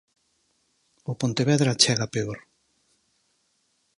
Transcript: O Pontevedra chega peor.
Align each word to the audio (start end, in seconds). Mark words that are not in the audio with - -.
O 1.11 1.13
Pontevedra 1.21 1.79
chega 1.83 2.11
peor. 2.13 2.37